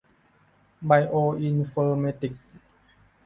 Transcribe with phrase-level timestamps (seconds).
[0.85, 2.43] ไบโออินฟอร์เมติกส์